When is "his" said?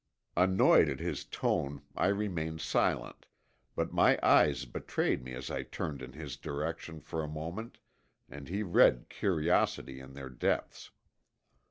0.99-1.25, 6.13-6.37